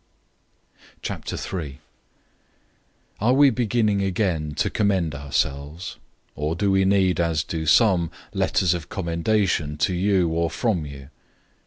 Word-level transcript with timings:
003:001 1.03 1.77
Are 3.19 3.33
we 3.33 3.51
beginning 3.51 4.01
again 4.01 4.55
to 4.55 4.71
commend 4.71 5.13
ourselves? 5.13 5.97
Or 6.35 6.55
do 6.55 6.71
we 6.71 6.85
need, 6.85 7.19
as 7.19 7.43
do 7.43 7.67
some, 7.67 8.09
letters 8.33 8.73
of 8.73 8.89
commendation 8.89 9.77
to 9.77 9.93
you 9.93 10.27
or 10.29 10.49
from 10.49 10.87
you? 10.87 11.09